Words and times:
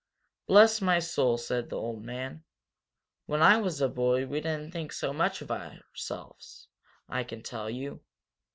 "Bless 0.47 0.81
my 0.81 0.97
soul!" 0.97 1.37
said 1.37 1.69
the 1.69 1.77
old 1.77 2.03
man. 2.03 2.43
"When 3.27 3.43
I 3.43 3.57
was 3.57 3.81
a 3.81 3.87
boy 3.87 4.25
we 4.25 4.41
didn't 4.41 4.71
think 4.71 4.91
so 4.93 5.13
much 5.13 5.43
of 5.43 5.51
ourselves, 5.51 6.67
I 7.07 7.23
can 7.23 7.43
tell 7.43 7.69
you! 7.69 8.01